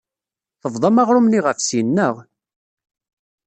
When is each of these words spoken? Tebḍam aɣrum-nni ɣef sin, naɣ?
Tebḍam 0.61 1.01
aɣrum-nni 1.01 1.39
ɣef 1.45 1.59
sin, 1.61 1.87
naɣ? 1.95 2.15